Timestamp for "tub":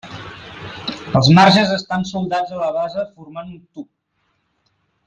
3.79-3.89